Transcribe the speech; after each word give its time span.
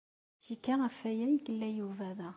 Cikkeɣ 0.45 0.79
ɣef 0.83 0.97
waya 1.03 1.25
ay 1.29 1.33
yella 1.45 1.67
Yuba 1.77 2.09
da. 2.19 2.29